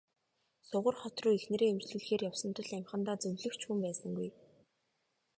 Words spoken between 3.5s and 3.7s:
ч